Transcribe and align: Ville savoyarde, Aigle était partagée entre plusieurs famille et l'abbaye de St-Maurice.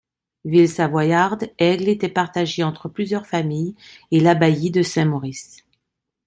Ville 0.45 0.67
savoyarde, 0.67 1.51
Aigle 1.59 1.87
était 1.87 2.09
partagée 2.09 2.63
entre 2.63 2.89
plusieurs 2.89 3.27
famille 3.27 3.75
et 4.09 4.19
l'abbaye 4.19 4.71
de 4.71 4.81
St-Maurice. 4.81 5.57